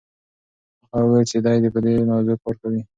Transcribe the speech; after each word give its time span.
هغه 0.91 0.97
وویل 1.05 1.25
چې 1.31 1.37
دی 1.61 1.69
په 1.73 1.79
دې 1.85 1.93
موضوع 2.11 2.35
کار 2.43 2.55
کوي. 2.61 2.81